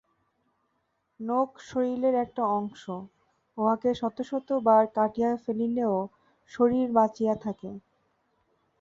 [1.19, 2.83] নখ শরীরের একটি অংশ,
[3.57, 5.95] উহাকে শত শত বার কাটিয়া ফেলিলেও
[6.51, 7.71] শরীর বাঁচিয়া থাকে।